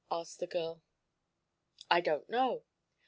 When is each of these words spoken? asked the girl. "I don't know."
asked 0.09 0.39
the 0.39 0.47
girl. 0.47 0.81
"I 1.91 2.01
don't 2.01 2.27
know." 2.27 2.63